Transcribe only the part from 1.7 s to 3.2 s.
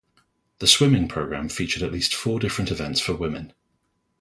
at least four different events for